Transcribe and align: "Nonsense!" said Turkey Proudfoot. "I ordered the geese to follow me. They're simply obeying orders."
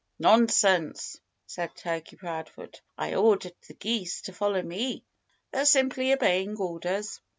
"Nonsense!" 0.17 1.21
said 1.45 1.75
Turkey 1.75 2.15
Proudfoot. 2.15 2.81
"I 2.97 3.13
ordered 3.13 3.53
the 3.67 3.75
geese 3.75 4.23
to 4.23 4.33
follow 4.33 4.63
me. 4.63 5.03
They're 5.51 5.63
simply 5.63 6.11
obeying 6.11 6.57
orders." 6.57 7.21